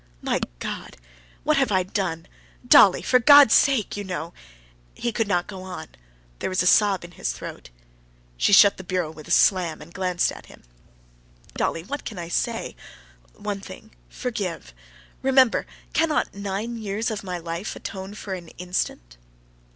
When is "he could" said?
4.95-5.27